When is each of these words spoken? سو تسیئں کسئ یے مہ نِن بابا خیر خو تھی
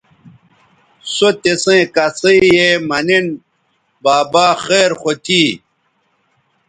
سو 1.13 1.29
تسیئں 1.41 1.85
کسئ 1.95 2.37
یے 2.55 2.67
مہ 2.87 2.99
نِن 3.07 3.25
بابا 4.03 4.47
خیر 4.65 4.91
خو 4.99 5.11
تھی 5.23 5.43